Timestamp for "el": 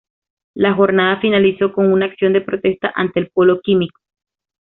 3.19-3.29